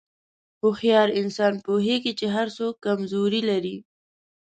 هوښیار 0.61 1.09
انسان 1.21 1.53
پوهېږي 1.65 2.13
چې 2.19 2.25
هر 2.35 2.47
څوک 2.57 2.73
کمزوري 2.85 3.41
لري. 3.49 3.77